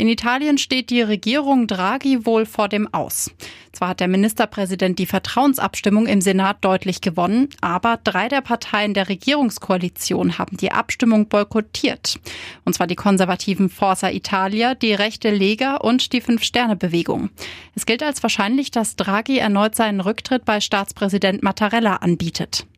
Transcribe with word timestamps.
In 0.00 0.06
Italien 0.06 0.58
steht 0.58 0.90
die 0.90 1.02
Regierung 1.02 1.66
Draghi 1.66 2.24
wohl 2.24 2.46
vor 2.46 2.68
dem 2.68 2.86
Aus. 2.94 3.32
Zwar 3.72 3.88
hat 3.88 4.00
der 4.00 4.06
Ministerpräsident 4.06 4.96
die 5.00 5.06
Vertrauensabstimmung 5.06 6.06
im 6.06 6.20
Senat 6.20 6.58
deutlich 6.60 7.00
gewonnen, 7.00 7.48
aber 7.60 7.98
drei 8.04 8.28
der 8.28 8.40
Parteien 8.40 8.94
der 8.94 9.08
Regierungskoalition 9.08 10.38
haben 10.38 10.56
die 10.56 10.70
Abstimmung 10.70 11.28
boykottiert. 11.28 12.20
Und 12.64 12.74
zwar 12.74 12.86
die 12.86 12.94
konservativen 12.94 13.68
Forza 13.68 14.08
Italia, 14.10 14.76
die 14.76 14.94
rechte 14.94 15.30
Lega 15.30 15.74
und 15.78 16.12
die 16.12 16.20
Fünf-Sterne-Bewegung. 16.20 17.30
Es 17.74 17.84
gilt 17.84 18.04
als 18.04 18.22
wahrscheinlich, 18.22 18.70
dass 18.70 18.94
Draghi 18.94 19.38
erneut 19.38 19.74
seinen 19.74 20.00
Rücktritt 20.00 20.44
bei 20.44 20.60
Staatspräsident 20.60 21.42
Mattarella 21.42 21.96
anbietet. 21.96 22.68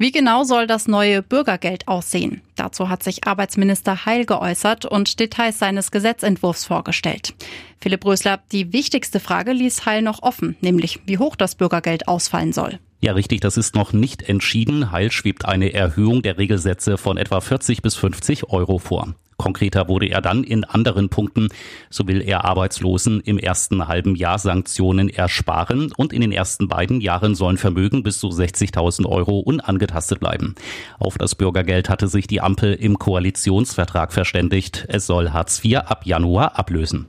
Wie 0.00 0.12
genau 0.12 0.44
soll 0.44 0.66
das 0.66 0.88
neue 0.88 1.20
Bürgergeld 1.20 1.86
aussehen? 1.86 2.40
Dazu 2.56 2.88
hat 2.88 3.02
sich 3.02 3.26
Arbeitsminister 3.26 4.06
Heil 4.06 4.24
geäußert 4.24 4.86
und 4.86 5.20
Details 5.20 5.58
seines 5.58 5.90
Gesetzentwurfs 5.90 6.64
vorgestellt. 6.64 7.34
Philipp 7.82 8.06
Rösler, 8.06 8.40
die 8.50 8.72
wichtigste 8.72 9.20
Frage 9.20 9.52
ließ 9.52 9.84
Heil 9.84 10.00
noch 10.00 10.22
offen, 10.22 10.56
nämlich 10.62 11.00
wie 11.04 11.18
hoch 11.18 11.36
das 11.36 11.54
Bürgergeld 11.54 12.08
ausfallen 12.08 12.54
soll. 12.54 12.78
Ja, 13.02 13.12
richtig, 13.12 13.42
das 13.42 13.58
ist 13.58 13.74
noch 13.74 13.92
nicht 13.92 14.22
entschieden. 14.22 14.90
Heil 14.90 15.12
schwebt 15.12 15.44
eine 15.44 15.74
Erhöhung 15.74 16.22
der 16.22 16.38
Regelsätze 16.38 16.96
von 16.96 17.18
etwa 17.18 17.42
40 17.42 17.82
bis 17.82 17.94
50 17.96 18.48
Euro 18.48 18.78
vor. 18.78 19.14
Konkreter 19.40 19.88
wurde 19.88 20.06
er 20.06 20.20
dann 20.20 20.44
in 20.44 20.64
anderen 20.64 21.08
Punkten. 21.08 21.48
So 21.88 22.06
will 22.06 22.20
er 22.20 22.44
Arbeitslosen 22.44 23.20
im 23.20 23.38
ersten 23.38 23.88
halben 23.88 24.14
Jahr 24.14 24.38
Sanktionen 24.38 25.08
ersparen 25.08 25.92
und 25.96 26.12
in 26.12 26.20
den 26.20 26.30
ersten 26.30 26.68
beiden 26.68 27.00
Jahren 27.00 27.34
sollen 27.34 27.56
Vermögen 27.56 28.02
bis 28.02 28.18
zu 28.18 28.28
60.000 28.28 29.06
Euro 29.06 29.38
unangetastet 29.38 30.20
bleiben. 30.20 30.54
Auf 30.98 31.16
das 31.16 31.34
Bürgergeld 31.34 31.88
hatte 31.88 32.06
sich 32.06 32.26
die 32.26 32.42
Ampel 32.42 32.74
im 32.74 32.98
Koalitionsvertrag 32.98 34.12
verständigt. 34.12 34.84
Es 34.88 35.06
soll 35.06 35.30
Hartz 35.30 35.64
IV 35.64 35.78
ab 35.78 36.04
Januar 36.04 36.58
ablösen. 36.58 37.06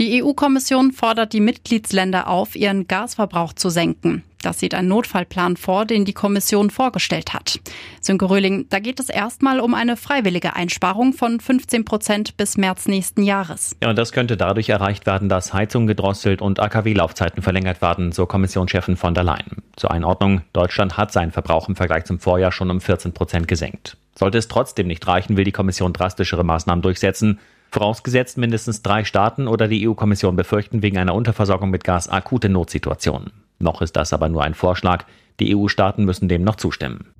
Die 0.00 0.20
EU-Kommission 0.20 0.90
fordert 0.90 1.32
die 1.32 1.40
Mitgliedsländer 1.40 2.26
auf, 2.26 2.56
ihren 2.56 2.88
Gasverbrauch 2.88 3.52
zu 3.52 3.68
senken. 3.68 4.24
Das 4.42 4.58
sieht 4.58 4.74
ein 4.74 4.88
Notfallplan 4.88 5.56
vor, 5.56 5.84
den 5.84 6.04
die 6.04 6.14
Kommission 6.14 6.70
vorgestellt 6.70 7.34
hat. 7.34 7.60
Sönke 8.00 8.30
Röhling, 8.30 8.66
da 8.70 8.78
geht 8.78 8.98
es 8.98 9.10
erstmal 9.10 9.60
um 9.60 9.74
eine 9.74 9.96
freiwillige 9.96 10.56
Einsparung 10.56 11.12
von 11.12 11.40
15 11.40 11.84
Prozent 11.84 12.36
bis 12.36 12.56
März 12.56 12.86
nächsten 12.86 13.22
Jahres. 13.22 13.76
Ja, 13.82 13.90
und 13.90 13.96
das 13.96 14.12
könnte 14.12 14.36
dadurch 14.36 14.70
erreicht 14.70 15.04
werden, 15.06 15.28
dass 15.28 15.52
Heizungen 15.52 15.86
gedrosselt 15.86 16.40
und 16.40 16.58
AKW-Laufzeiten 16.58 17.42
verlängert 17.42 17.82
werden, 17.82 18.12
so 18.12 18.24
Kommissionschefin 18.24 18.96
von 18.96 19.14
der 19.14 19.24
Leyen. 19.24 19.62
Zur 19.76 19.90
Einordnung, 19.90 20.42
Deutschland 20.52 20.96
hat 20.96 21.12
seinen 21.12 21.32
Verbrauch 21.32 21.68
im 21.68 21.76
Vergleich 21.76 22.04
zum 22.04 22.18
Vorjahr 22.18 22.52
schon 22.52 22.70
um 22.70 22.80
14 22.80 23.12
Prozent 23.12 23.46
gesenkt. 23.46 23.96
Sollte 24.14 24.38
es 24.38 24.48
trotzdem 24.48 24.86
nicht 24.86 25.06
reichen, 25.06 25.36
will 25.36 25.44
die 25.44 25.52
Kommission 25.52 25.92
drastischere 25.92 26.44
Maßnahmen 26.44 26.82
durchsetzen. 26.82 27.38
Vorausgesetzt 27.70 28.36
mindestens 28.36 28.82
drei 28.82 29.04
Staaten 29.04 29.46
oder 29.46 29.68
die 29.68 29.88
EU-Kommission 29.88 30.34
befürchten 30.34 30.82
wegen 30.82 30.98
einer 30.98 31.14
Unterversorgung 31.14 31.70
mit 31.70 31.84
Gas 31.84 32.08
akute 32.08 32.48
Notsituationen. 32.48 33.30
Noch 33.60 33.82
ist 33.82 33.94
das 33.94 34.12
aber 34.12 34.28
nur 34.28 34.42
ein 34.42 34.54
Vorschlag. 34.54 35.04
Die 35.38 35.54
EU-Staaten 35.54 36.04
müssen 36.04 36.28
dem 36.28 36.42
noch 36.42 36.56
zustimmen. 36.56 37.12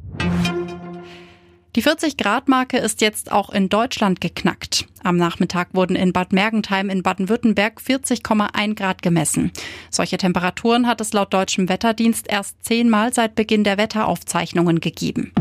Die 1.77 1.85
40-Grad-Marke 1.85 2.79
ist 2.79 3.01
jetzt 3.01 3.31
auch 3.31 3.51
in 3.51 3.69
Deutschland 3.69 4.21
geknackt. 4.21 4.87
Am 5.05 5.17
Nachmittag 5.17 5.69
wurden 5.73 5.95
in 5.95 6.13
Bad 6.13 6.33
Mergentheim 6.33 6.91
in 6.91 7.05
Baden-Württemberg 7.05 7.81
40,1 7.81 8.75
Grad 8.75 9.03
gemessen. 9.03 9.53
Solche 9.89 10.17
Temperaturen 10.17 10.89
hat 10.89 11.01
es 11.01 11.13
laut 11.13 11.33
deutschem 11.33 11.69
Wetterdienst 11.69 12.27
erst 12.29 12.65
zehnmal 12.65 13.13
seit 13.13 13.37
Beginn 13.37 13.63
der 13.63 13.79
Wetteraufzeichnungen 13.79 14.81
gegeben. 14.81 15.33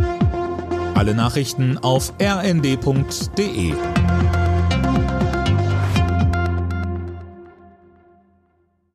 Alle 0.94 1.16
Nachrichten 1.16 1.80
auf 1.80 2.14
rnd.de 2.22 3.74